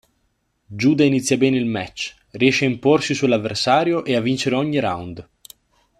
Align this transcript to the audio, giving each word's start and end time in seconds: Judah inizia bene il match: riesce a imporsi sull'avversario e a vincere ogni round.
Judah 0.65 1.03
inizia 1.05 1.37
bene 1.37 1.57
il 1.57 1.67
match: 1.67 2.15
riesce 2.31 2.65
a 2.65 2.67
imporsi 2.67 3.13
sull'avversario 3.13 4.03
e 4.03 4.15
a 4.15 4.19
vincere 4.19 4.55
ogni 4.55 4.79
round. 4.79 5.29